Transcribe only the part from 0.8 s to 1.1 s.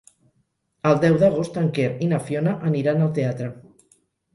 El